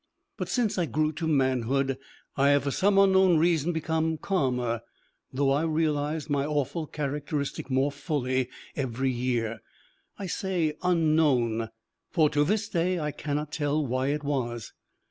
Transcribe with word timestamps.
But 0.35 0.49
since 0.49 0.79
I 0.79 0.87
grew 0.87 1.11
to 1.11 1.27
manhood, 1.27 1.99
I 2.35 2.49
have 2.49 2.63
for 2.63 2.71
some 2.71 2.97
unknown 2.97 3.37
reason 3.37 3.71
become 3.71 4.17
calmer, 4.17 4.81
though 5.31 5.51
I 5.51 5.61
realised 5.63 6.27
my 6.27 6.43
awful 6.43 6.87
characteristic 6.87 7.69
more 7.69 7.91
fully 7.91 8.49
every 8.75 9.11
year. 9.11 9.59
I 10.17 10.25
say 10.25 10.73
"unknown," 10.81 11.69
for 12.09 12.31
to 12.31 12.43
this 12.43 12.67
day 12.67 12.97
I 12.99 13.11
cannot 13.11 13.51
tell 13.51 13.85
why 13.85 14.07
it 14.07 14.23
was. 14.23 14.73